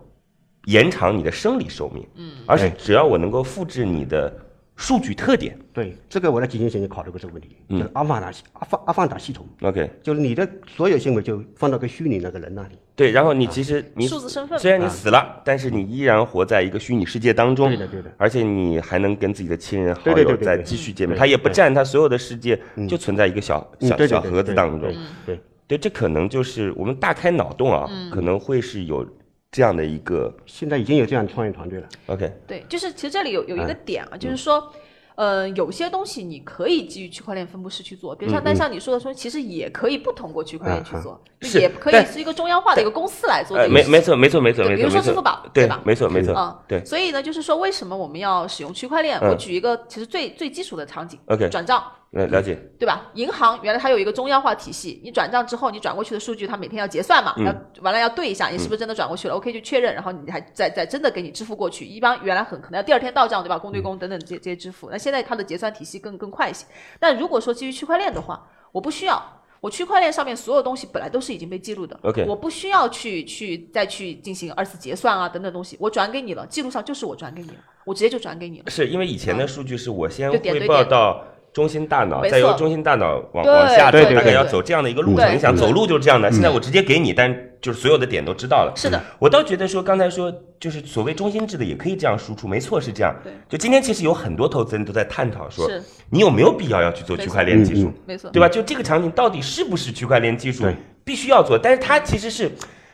[0.65, 4.32] 延长你的生理寿命，嗯，而是只要我能够复制你的
[4.75, 5.58] 数据特点。
[5.73, 7.80] 对，这个我在几年前就考虑过这个问题，嗯。
[7.80, 12.77] 就是阿凡达系阿凡阿凡达系统，OK，就是你的所有行为就放到个虚拟那个人那里。
[12.93, 14.60] 对，然后你其实你数字身份。
[14.60, 18.12] 虽然你死了，但是你依然活在一个虚拟世界当中，对的对的。
[18.17, 24.93] 而且你还能跟自己的亲人好友再继续见面，他也不占他所有的世界，就存在一个小小小嗯对对对对盒子当中。
[25.25, 25.39] 对。
[25.77, 29.05] 这可能就是我们大开脑洞啊，可能会是有
[29.51, 31.88] 这样的一个现在已经有这样的创业团队了。
[32.07, 34.71] OK，对，就是其实这里有有一个嗯点啊，就是说。
[35.15, 43.91] 呃，有些东西你可以基于区块链分布式去做，比如像，但像你说的说，其实也可以不通过区块链去做，是也可以是一个中央化的一个公司来做呃，这个事情。
[43.91, 49.19] 没没错没错没错没错，比如说支付宝对对吧没错没错嗯，对所以呢，就是说为什么我们要使用区块链？
[49.19, 51.84] 嗯我举一个其实最最基础的场景 OK 转账。
[52.13, 53.10] 呃了解，对吧？
[53.13, 61.86] 银行原来它有一个中央化体系，你转账之后，你转过去的数据，它每天要结算嘛，嗯要完了要对一下，你是不是真的转过去了、o k 就确认，然后你还再再真的给你支付过去。
[61.86, 63.58] 一般原来很可能要第二天到账，对吧？
[63.58, 66.65] 公对公等等这些这些支付，那现在它的结算体系更更快一些。
[67.00, 69.38] 但如果说基于区块链的话，我不需要。
[69.62, 78.71] 我区块链上面所有东西本来都是已经被记录的 OK 我不需要去去再去进行二次结算啊等等东西，我转给你了，记录上就是我转给你了，我直接就转给你了。
[78.71, 85.35] 是因为以前的数据是我先就点汇报对点到中心大脑，再由中心大脑往往下走，大概要走这样的一个路程。
[85.35, 88.73] 你想走路就是这样的，现在我直接给你，但就是所有的点都知道了。
[88.75, 93.33] 是的，我倒觉得说刚才说就是所谓中心制的也可以这样输出，没错是这样对。
[93.49, 95.69] 就今天其实有很多投资人都在探讨说，
[96.09, 97.91] 你有没有必要要去做区块链技术？
[98.05, 98.47] 没错，对吧？
[98.47, 100.65] 就这个场景到底是不是区块链技术
[101.03, 101.59] 必须要做？
[101.61, 102.49] 但是它其实是，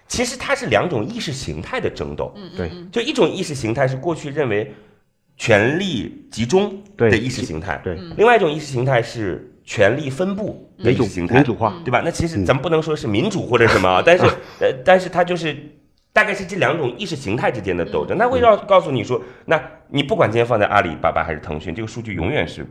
[0.08, 2.34] 其实它是两种意识形态的争斗。
[2.36, 4.74] 嗯对，就一种意识形态是过去认为
[5.38, 7.96] 权力集中的对意识形态，对。
[7.98, 8.14] 嗯。
[8.18, 11.74] 另外一种意识形态是权力分布的意识形态，民主化。
[11.78, 11.84] 嗯。
[11.86, 12.02] 对吧？
[12.04, 14.26] 那其实咱们不能说是民主或者什么啊， 但是
[14.60, 15.56] 呃，但是它就是。
[16.14, 18.08] 大概是这两种意识形态之间的斗嗯。
[18.08, 22.66] 争，那会要告诉你说，那你不管今天放在阿里巴巴还是腾讯，这个数据永远是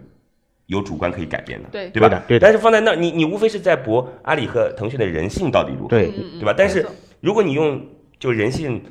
[0.67, 1.89] 有主观可以改变的，对。
[1.91, 2.25] 对吧？
[2.27, 6.11] 对但是放在那，你你无非是在博阿里和腾讯的人性到底如何，对。
[6.41, 6.53] 对吧？
[6.59, 6.85] 但是
[7.21, 7.81] 如果你用
[8.19, 8.83] 就人性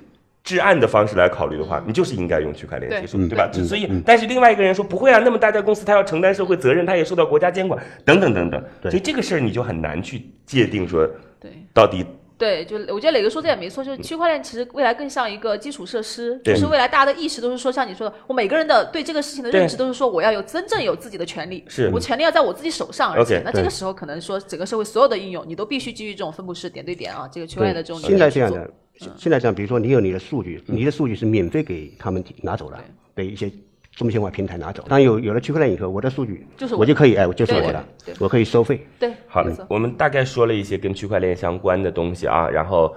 [0.45, 3.29] 至暗的方式来考虑的话，你就是应该用区块链技术，对。
[3.29, 3.49] 对吧？
[3.55, 8.91] 嗯所以，但是另外一个人说不会啊，那么大家公司他要承担社会责任，他也受到国家监管，等等等等，对。
[8.91, 11.05] 所以这个事儿你就很难去界定说
[11.39, 11.51] 对。
[11.73, 12.05] 到底
[12.38, 16.53] 对，就我觉得磊哥说这也没错，就是区块链其实未来更像一个基础设施，对。
[16.53, 21.89] 就是未来大家的意识都是说，像你说的，我每个人的对这个事情的认知都是说，我要有真正有自己的权利，是。
[21.93, 32.79] 我权利要在我自己手上，而且那这个时候可能说整个社会所有的应用，你都必须基于这种分布式点对点啊，这个区块链的这种理现在这样的，现现在这样，比如说你有你的数据，你的数据是免费给他们拿走了，
[33.13, 33.51] 被一些
[33.95, 34.84] 中心化平台拿走。
[34.88, 37.86] 当有有了区块链以后，我的数据就是我我就可以哎，我就是对我的
[38.19, 38.86] 我可以收费。
[38.99, 42.95] 对，好了，我们大概说了一些跟区块链相关的东西啊，然后，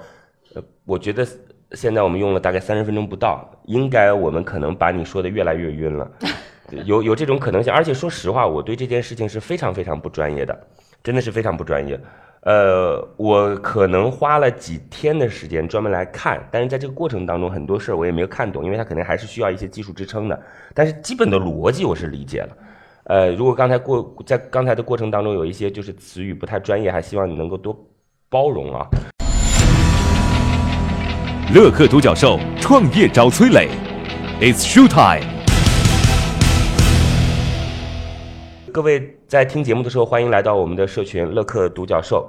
[0.55, 1.27] 呃，我觉得
[1.73, 6.11] 现在我们用了大概三十分钟不到，应该我们可能把你说的越来越晕了，
[6.85, 7.73] 有有这种可能性。
[7.73, 10.67] 而且说实话，我对这件事情是非常非常不专业的，
[11.03, 11.99] 真的是非常不专业。
[12.43, 20.41] 呃，我可能花了几天的时间专门来看，但是在这个过程当中，很多事儿我也没有看懂，因为它肯定还是需要一些技术支撑的。
[20.73, 22.49] 但是基本的逻辑我是理解了。
[23.05, 27.77] 呃，如果刚才过在刚才的过程当中有一些就是词语不太专业，还希望你能够多
[28.31, 28.87] 包容啊。
[31.53, 33.69] 乐客独角兽创业找崔磊
[34.41, 35.27] ，It's show time。
[38.73, 42.27] 各位在听节目的时候，欢迎来到我们的社群乐客独角兽，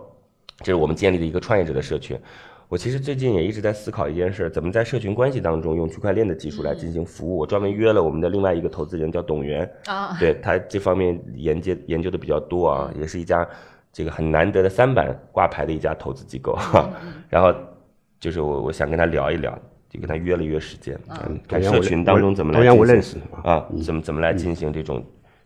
[0.58, 2.20] 这是我们建立的一个创业者的社群。
[2.68, 7.38] 我其实最近也一直在思考一件事，怎么在社群关系当中用区块链的技术来进行服务。
[7.38, 13.48] 我专门约了我们的另外一个投资人，叫董源，啊，对他这方面研究研究的比较多啊，也是一家
[13.94, 16.90] 这个很难得的三板挂牌的一家投资机构哈。
[17.30, 17.56] 然后
[18.20, 19.58] 就是我我想跟他聊一聊，
[19.90, 25.02] 就跟他约了约时间，嗯，看社群当中怎么来认识啊，怎么怎么来进行这种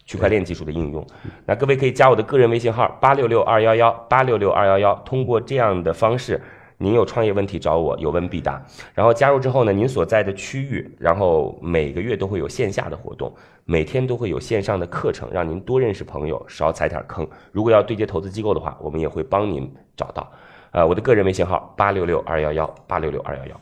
[0.05, 1.05] 区块链技术的应用。
[1.45, 6.41] 那各位可以加我的个人微信号八六六二幺幺八六六二幺幺，通过这样的方式。
[6.79, 8.61] 您有创业问题找我，有问必答。
[8.93, 17.25] 然后加入之后呢，您所在的区域，然后每个月都会有线下的活动，每天都会有线上的课程，让您多认识朋友，少踩点坑。
[17.53, 20.29] 如果要对接投资机构的话，我们也会帮您找到。
[20.71, 23.61] 呃，我的个人微信号八六六二幺幺八六六二幺幺。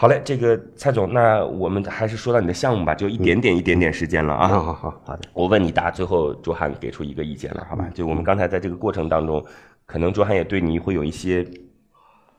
[0.00, 4.48] 好嘞，这个蔡总，那我们还是说到你的项目吧，就一点点一点点时间了啊。
[4.48, 7.86] 好好好好的，我问你答，最后卓涵给出一个意见了，好吧？
[7.92, 9.44] 就我们刚才在这个过程当中，
[9.84, 11.46] 可能卓涵也对你会有一些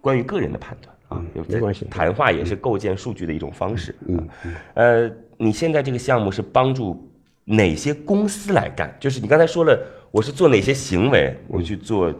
[0.02, 3.96] 关于个人的判断啊，有没关系谈话也是构建数据的一种方式。
[4.08, 4.28] 嗯，
[4.74, 7.12] 呃，你现在这个项目是帮助
[7.46, 8.92] 哪些公司来干？
[9.00, 12.12] 就是你刚才说了，我是做哪些行为，我去做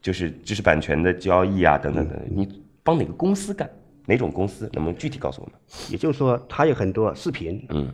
[0.00, 3.68] 就是知识版权的交易啊，等等等等，你帮哪个公司干？
[4.06, 4.68] 哪种公司？
[4.72, 5.54] 能不能具体告诉我们？
[5.90, 7.88] 也就是说，它有很多视频，嗯，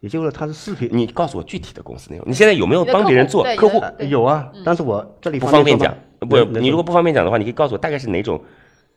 [0.00, 8.40] 也就是说它是视频，你告诉我具体的公司内容，你现在有没有帮别人做客户有啊，但是我这里不方便讲，不，你如果不方便讲的话，你可以告诉我大概是哪种。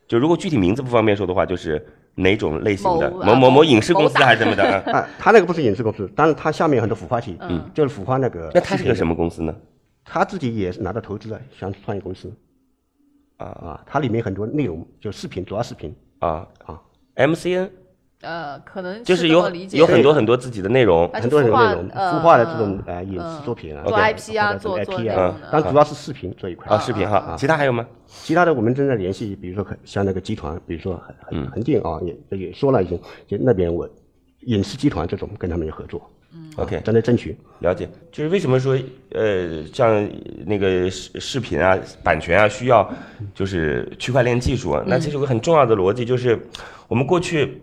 [0.06, 4.64] 就如果具体名字不方便说的话，就是哪种类型的某啊某某影视公司还是什么的？
[4.64, 8.50] 啊 啊，他那个不是影视公司，但是他下面有很多孵化器，嗯，就是孵化那个。
[8.54, 9.14] 那他是个什么？
[9.14, 9.54] 公司呢？
[10.04, 12.32] 他自己也是拿到投资的，像创业公司。
[13.36, 16.80] 啊啊，它里面很多内容就视频，主要视频啊啊
[17.16, 17.70] ，MCN
[18.20, 27.86] 呃，可能就是有有很多很多自己的内容，很多很多内容，呃孵化的这种呃影嗯视作品啊，做 IP 啊做做 IP 啊但主要是视频这一块啊，视频哈，其他还有吗？
[28.06, 33.88] 其他的我们正在联系，比如说很像那个集团，比如说恒嗯恒恒电啊，也也说了已经，就那边我
[34.40, 36.10] 影视集团这种跟他们有合作，
[36.58, 37.36] OK 正在争取。
[37.60, 38.78] 了解，就是为什么说
[39.12, 40.08] 呃，像
[40.46, 42.88] 那个视视频啊、版权啊，需要
[43.34, 44.84] 就是区块链技术啊？
[44.86, 46.38] 那其实有个很重要的逻辑，就是
[46.86, 47.60] 我们过去，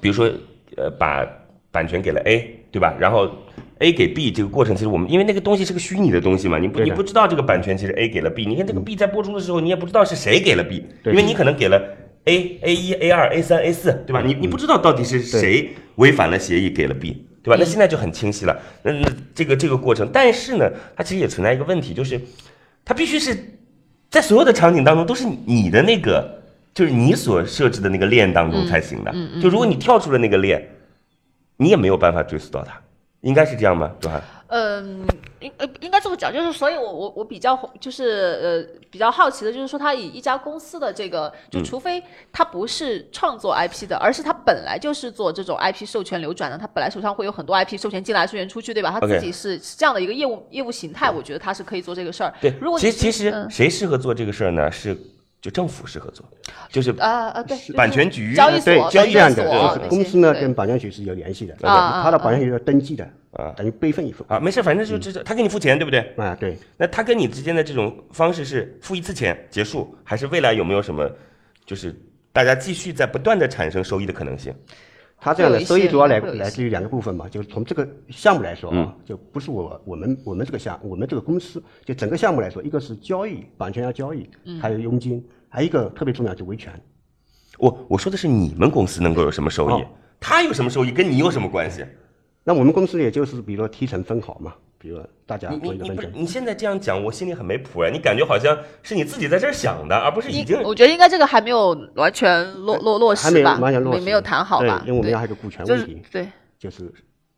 [0.00, 0.30] 比如说
[0.76, 1.26] 呃，把
[1.70, 2.94] 版权给了 A，对吧？
[2.98, 3.30] 然后
[3.78, 11.82] A 给 B 这个过程，其实我们因为那个东西是个虚拟的东西嘛，你不你不知道这个版权其实 A 给了 B，你看这个 B 在播出的时候，你也不知道是谁给了 B，对因为你可能给了
[12.24, 14.20] A A 一 A 二 A 三 A 四，对吧？
[14.20, 17.56] 你你不知道到底是谁违反了协议给了 B，对吧？
[17.58, 18.56] 那现在就很清晰了。
[18.82, 22.20] 那那这个这个过程，但是呢，它其实也存在一个问题，就是
[22.84, 23.36] 它必须是
[24.10, 26.42] 在所有的场景当中都是你的那个，
[26.74, 29.14] 就是你所设置的那个链当中才行的。
[29.40, 30.68] 就如果你跳出了那个链，
[31.56, 32.80] 你也没有办法追溯到它，
[33.20, 33.90] 应该是这样吗？
[34.00, 34.22] 对吧？
[34.50, 35.06] 嗯，
[35.38, 48.90] 应呃应该这么讲，就是所以我，我我比较就是呃比较好奇的，就是说，他以一家公司的这个，嗯就除非他不是创作 IP 的，而是他本来就是做这种 IP 授权流转的，他本来手上会有很多 IP 授权进来、授权出去，对吧？
[48.90, 52.34] 他自己是是这样的一个业务业务形态，我觉得他是可以做这个事儿。
[52.40, 54.70] 对，如果其实其实谁适合做这个事儿呢？
[54.70, 54.96] 是
[55.40, 56.24] 就政府适合做，
[56.68, 66.00] 就是啊啊对，版权局交易所、对，交易是这样的，所就是公司呢跟版权局是有联系的，他的版权局要登记的，啊等于备份一份啊，没事，反正就这这，他给你付钱，对不对？
[66.18, 66.58] 啊，对。
[66.76, 71.10] 那他跟你之间的这种方式是付一次钱结束，还是未来有没有什么，
[71.64, 71.98] 就是
[72.32, 74.54] 大家继续在不断的产生收益的可能性？
[75.20, 78.84] 它这样的收益主要来来自于两个部分嘛，就是从这个项目来说嗯。
[78.84, 84.58] 啊，就不是我我们我们这个项我们这个公司就整个项目来说，一个是交易版权要交易，嗯。
[84.58, 86.72] 还有佣金，还有一个特别重要就维权。
[87.58, 89.72] 我我说的是你们公司能够有什么收益？
[89.74, 89.86] 哦，
[90.18, 91.84] 他有什么收益跟你有什么关系？
[92.42, 96.04] 那我们公司也就是比如说提成分好嘛，比如大家你做一个分成。
[96.04, 97.90] 你你不是你现在这样讲，我心里很没谱啊！
[97.92, 104.80] 你感觉好像是你自己在这儿想的，而不是已经我觉得应该这个还没有完全落落落实吧还没有完全落实，没没有谈好吧？
[104.82, 106.26] 对，因为我们对要还有个股权问题，对，
[106.58, 106.90] 就是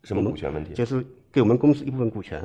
[0.05, 0.73] 什么股权问题？
[0.73, 2.41] 就是给我们公司一部分股权，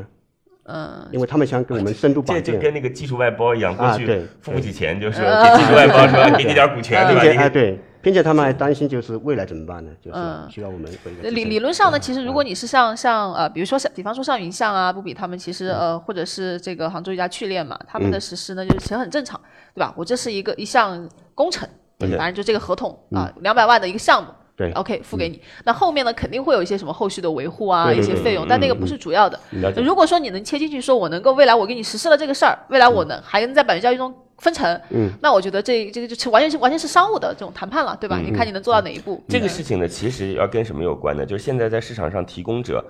[0.64, 7.50] 嗯，因为他们想给我们深度这绑定，就跟那个技术外包一样，过去付不起钱，就是 给技术外包说给你点股权，对吧？
[7.50, 9.92] 对，并且他们还担心就是未来怎么办呢？
[10.02, 10.92] 就是嗯需要我们
[11.24, 19.40] 理理论上呢，其实如果你是像像呃，比如说像比方说像云象啊、不比他们，其实呃，或者是这个杭州一家趣练嘛，他们的实施呢，就是其实很正常，
[19.74, 19.94] 对吧？
[19.98, 24.30] 我这是一个一项工程，对反正就这个合同啊，两百万的一个项目。
[24.58, 25.40] 对，OK，付给你。
[25.66, 29.40] 那后面呢，肯定会有一些什么后续的维护啊，一些费用，但那个不是主要的。
[29.76, 38.18] 如果说你能切进去，说我能够未来我给你实施了这个事儿，未来我能还能在版权交易中分成，嗯，那我觉得这这个就完全是完全是商务的这种谈判了，对吧？
[38.18, 39.24] 你看你能做到哪一步？
[39.30, 41.24] 这个事情呢，其实要跟什么有关呢？
[41.24, 42.84] 就是现在在市场上提供者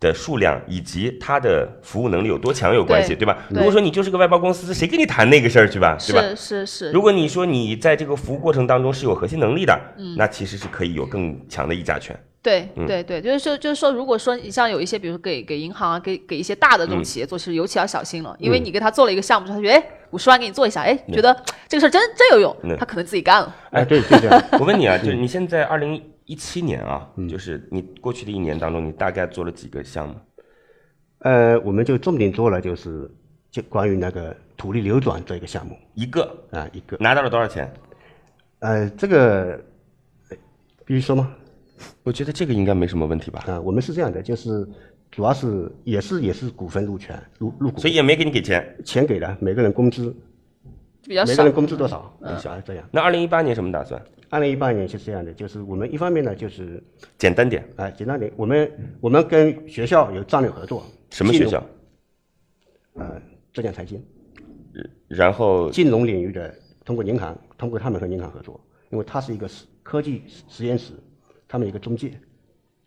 [0.00, 3.38] 的数量以及它的服务能力有多强有关系，对对吧？
[3.50, 6.22] 如果说你就是个外包公司，谁跟你谈那个事儿去吧，对吧？
[6.34, 12.18] 是是是，如果你说你在这个服务过程当中是有核心能力的，嗯那其实是可以有更强的议价权。
[12.40, 21.36] 对嗯对对，就是说，就是说，如果说你像有一些，比如说给给银行啊，给给一些大的这种企业做，其实尤其要小心了，因为你给他做了一个项目之后，他觉得哎五十万给你做一下，哎觉得
[21.68, 23.54] 这个事儿真真有用嗯，他可能自己干了。
[23.72, 24.30] 哎，对， 对对。
[24.52, 30.14] 我问你啊，就是你现在二零一七年啊，就是你过去的一年当中，你大概做了几个项目？
[31.20, 33.10] 呃，我们就重点做了就是
[33.50, 37.72] 就关于那个土地流转这一个项目一个啊，一个拿到了多少钱？
[38.60, 39.58] 呃，这个
[40.28, 40.36] 呃
[40.84, 41.34] 必须说吗？
[42.02, 44.68] 我觉得这个应该没什么问题吧，啊，我们是这样的，就是
[45.10, 48.76] 主要是也是也是股份入权入入股，所以也没给你给钱。
[48.84, 50.14] 钱给了每个人工资，
[51.04, 51.52] 比较少每个人。
[51.52, 52.86] 工资多少，小孩这样。
[52.92, 54.00] 那二零一八年什么打算？
[54.30, 56.82] 二零一八年是这样的，就是我们一方面呢，就是
[57.16, 61.64] 简单点，啊，简单点，我们我们跟学校有战略合作，什么学校？
[62.94, 63.20] 呃，
[63.52, 64.02] 浙江财经
[65.06, 70.92] 然后金融领域的，通过银行，通过他们和银行合作，因为它是一个实科技实验室，
[71.46, 72.12] 他们有一个中介，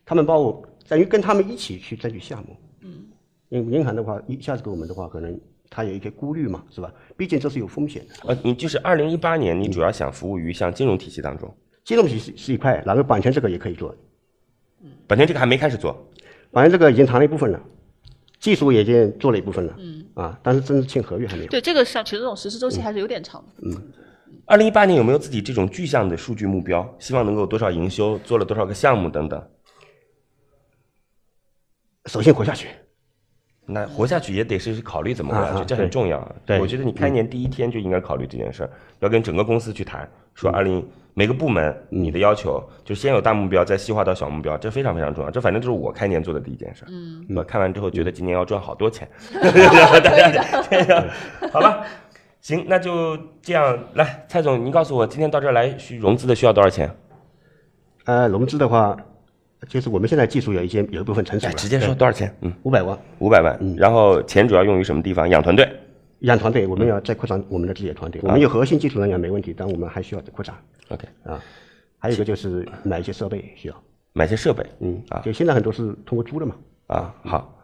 [0.06, 2.56] 他们帮我等于跟他们一起去争取项目。
[2.82, 3.06] 嗯，
[3.50, 5.40] 因为银行的话，一下子给我们的话，可能
[5.72, 6.94] 他有一些顾虑嘛，是吧？
[7.16, 8.14] 毕竟这是有风险的。
[8.28, 11.56] 呃，你就是二零一八年，你主要想服务于像金融体系当中，
[11.86, 13.96] 金融体系是一块，然后版权这个也可以做。
[15.08, 15.96] 版权这个还没开始做，
[16.52, 17.62] 版权这个已经谈了一部分了，
[18.40, 21.50] 技术也已经做了一部分了，嗯啊，但是真正签合约还没有。
[21.50, 23.82] 对这个像，其实这种实施周期还是有点长的。
[24.46, 26.96] 二零一八年有没有自己这种具象的数据目标？
[27.00, 29.42] 希望能够多少营收，做了多少个项目等等。
[32.08, 32.68] 首先活下去，
[33.72, 36.36] 那活下去也得是考虑怎么活下去，这很重要。
[36.46, 38.70] 对我觉得你开年第一天就应该考虑这件事儿，
[39.00, 45.32] 要跟整个公司去谈，说二零每个部门你的要求就先有大目标，再细化到小目标，这非常非常重要。
[45.32, 46.86] 这反正就是我开年做的第一件事。
[46.90, 50.30] 嗯，我看完之后觉得今年要赚好多钱， 大家
[50.70, 51.06] 这样
[51.52, 51.86] 好吧？
[52.42, 53.78] 行，那就这样。
[53.94, 56.90] 来，蔡总，您告诉我，今天到这儿来需融资的需要多少钱？
[58.06, 58.98] 呃，融资的话，
[59.68, 62.36] 就是我们现在技术有一些有一部分成熟了，哎直接说多少钱？
[62.42, 62.98] 嗯，五百万。
[63.20, 63.58] 五百万。
[63.62, 65.30] 嗯然后钱主要用于什么地方？
[65.30, 65.68] 养团队。
[66.20, 68.22] 养团队，我们要再扩张我们的自己的团队。
[68.24, 70.56] 我们有核心技术人员没问题，但我们还需要扩张
[70.90, 71.40] OK，啊。
[71.98, 73.84] 还有一个就是买一些设备需要，
[74.14, 74.64] 买些设备。
[74.80, 76.56] 嗯啊就现在很多是通过租的嘛。
[76.88, 77.64] 啊，好，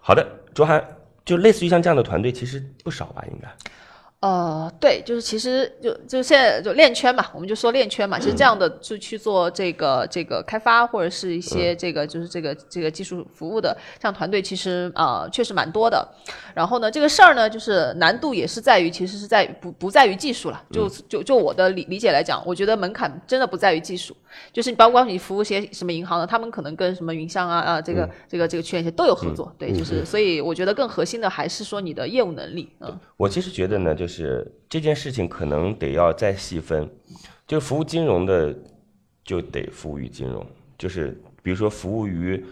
[0.00, 0.82] 好的，卓涵，
[1.24, 3.24] 就类似于像这样的团队，其实不少吧？
[3.30, 3.48] 应该。
[4.24, 16.08] 呃，对，就是其实就就现在就链圈嘛，我们就说链圈嘛，其实这样的就去做这个这个开发或者是一些这个就是这个这个技术服务的这样团队，其实啊、呃确实蛮多的。
[16.54, 24.16] 然后呢，这个事儿呢，就是难度也是在于，其实是在于不不在于技术了，就就就我的理理解来讲，我觉得门槛真的不在于技术，
[24.54, 32.98] 就是你包括你服务些什么银行的，他们可能跟什么云商啊啊这个、这个这个区块链都有合作，对，就是所以我觉得更核心的还是说你的业务能力，嗯。
[33.16, 34.13] 我其实觉得呢，就是
[34.68, 36.88] 这件事情可能得要再细分，
[37.46, 38.54] 就是服务金融的
[39.24, 40.44] 就得服务于金融，
[40.76, 42.44] 就是比如说服务于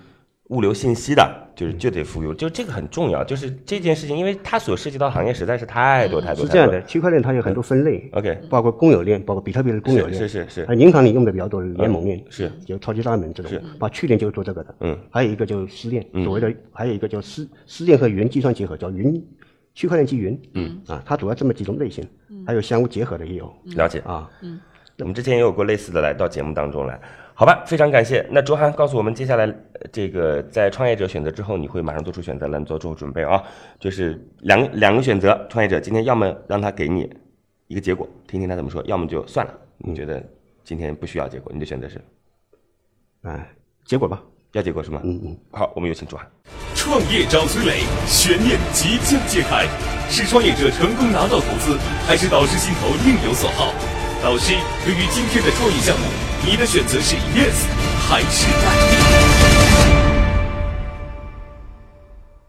[0.48, 3.24] 物流信息的，就是就得服务，就这个很重要。
[3.24, 6.34] 就是这件事情，因为它所涉及到的行业实在是太多太多。
[6.34, 10.76] 太多是这样的，区块链它有很多分类 OK 包括公有链，包括比特币的公有链，是是是是。
[10.76, 12.52] 银行里用的比较多的联盟链，嗯是。
[12.66, 19.24] 就超级大门这种是，把去年就是做这个的，嗯，还有一个就是私链，所谓的还有一个叫私私链和云计算结合，叫云
[19.74, 22.06] 区块链基云，嗯啊，它主要这么几种类型，
[22.46, 24.00] 还有相互结合的也有了解。
[24.00, 24.60] 啊，嗯
[24.98, 27.00] 我们之前也有过类似的来到节目当中来，
[27.34, 28.24] 好吧，非常感谢。
[28.30, 33.42] 那卓涵告诉我们，接下来呃这个在创业者选择之后，你会马上做出选择来做做准备啊，
[33.80, 37.10] 就是两两个选择，创业者今天要么让他给你
[37.66, 40.22] 一个结果，听听他怎么说，要么就算了，你觉得
[40.62, 42.00] 今天不需要结果，你的选择是
[43.22, 43.50] 哎，
[43.84, 45.00] 结果吧，要结果是吗？
[45.04, 45.36] 嗯嗯。
[45.50, 46.30] 好，我们有请卓涵。
[46.82, 49.68] 创业找崔磊，悬念即将揭开，
[50.10, 51.78] 是创业者成功拿到投资，
[52.08, 53.72] 还是导师心头另有所好？
[54.20, 54.52] 导师，
[54.84, 56.04] 对于今天的创业项目，
[56.44, 57.68] 你的选择是 yes
[58.08, 58.66] 还是 no？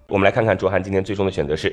[0.08, 1.70] 我们来看看卓涵今天最终的选择是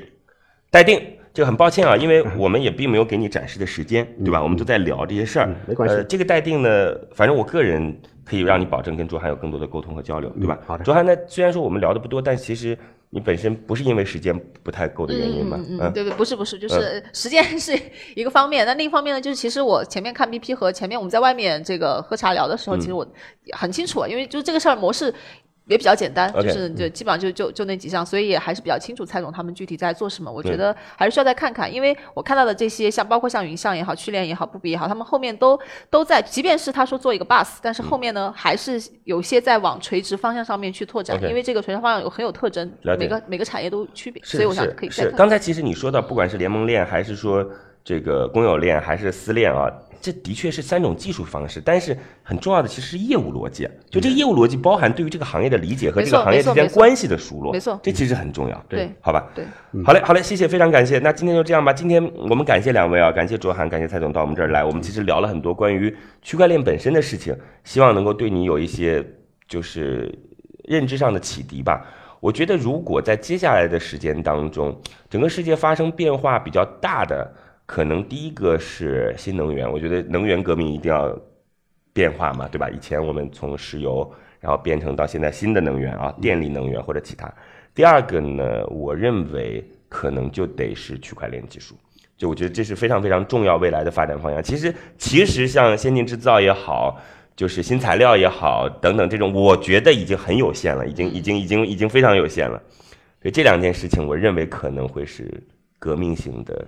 [0.71, 1.01] 待定。
[1.33, 4.43] 这个很抱歉啊，因为我们也并没有给你展示的时间，对吧？
[4.43, 10.59] 我们都在聊这些事儿，嗯没关系呃，这个待定呢，反正我个人可以让你保证跟卓涵有更多的沟通和交流，对吧？
[10.67, 12.77] 好的卓涵呢，虽然说我们聊的不多，但其实
[13.11, 17.79] 你本身不是因为时间不太够的原因嘛，嗯嗯嗯，对对，不是不是，就是时间是
[18.17, 23.07] 一个方面，那另一方面呢，就是其实我前面看 BP 和前面我们在外面这个喝茶聊的时候，其实我
[23.53, 25.15] 很清楚，因为就这个事儿模式。
[25.71, 30.31] 也比较简单就是就基本上就就就那几项，所以也还是比较清楚蔡总他们具体在做什么。
[30.31, 35.57] 我觉得还是需要再看看，因为我看到的这些像包括像云象也好、区链也好、不比也好，他们后面都
[35.89, 44.67] 都在，即便是他说做一个 bus，但是后面呢、还是有些在往垂直方向上面去拓展因为这个垂直方向有很有特征每个每个产业都有区别，所以我想。
[44.77, 45.19] 可以再看看。
[45.19, 47.45] 刚才其实你说到，不管是联盟链，还是说
[47.85, 49.69] 这个公有链，还是私链啊，
[50.01, 53.69] 这的确是三种技术方式，但是很重要的其实是业务逻辑。
[53.91, 58.65] 就这个业务逻辑包含对于这个行业的理解和这个行业之间关系的熟络，没错这其实很重要。
[58.69, 59.31] 对好吧。
[59.35, 59.45] 对，
[59.85, 60.99] 好嘞，好嘞，谢谢，非常感谢。
[60.99, 61.73] 那今天就这样吧。
[61.73, 64.65] 今天我们感谢两位啊，感谢卓涵，感谢蔡总到我们这儿来。
[64.65, 69.05] 我们其实聊了很多关于区块链本身的事情，希望能够对你有一些
[69.47, 70.11] 就是
[70.65, 71.85] 认知上的启迪吧。
[72.21, 74.79] 我觉得如果在接下来的时间当中，
[75.09, 77.33] 整个世界发生变化比较大的，
[77.71, 79.71] 可能第一个是新能源。
[79.71, 81.17] 我觉得能源革命一定要
[81.93, 82.69] 变化嘛，对吧？
[82.69, 87.33] 以前我们从石油，然后变成到现在新的能源啊，电力能源或者其他。
[87.73, 91.77] 第二个呢，我认为可能就得是区块链技术。
[92.19, 94.43] 就我觉得这是非常非常重要未来的发展方向。
[94.43, 97.01] 其实其实像先进制造也好，
[97.37, 102.61] 就是新材料也好等等这种，我觉得已经很有限了，已经已经已经已经非常有限了。
[103.23, 105.41] 所以这两件事情，我认为可能会是
[105.79, 106.67] 革命性的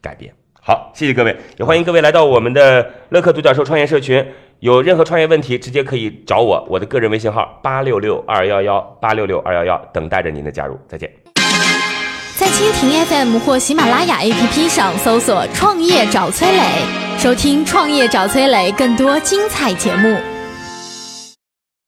[0.00, 0.32] 改变。
[0.60, 4.24] 好，谢谢各位，也欢迎各位来到我们的乐客独角兽创业社群。
[4.60, 10.76] 有任何创业问题，直接可以找我，我的个人微信号八六六二幺幺八六六二幺幺，等待着您的加入。
[10.88, 11.08] 再见。
[12.36, 16.62] 在蜻蜓 FM 或喜马拉雅 APP 上搜索“创业找崔磊”，
[17.18, 20.37] 收听“创业找崔磊”更多精彩节目。